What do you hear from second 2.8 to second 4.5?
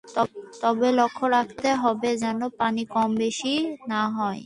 কম-বেশি না হয়।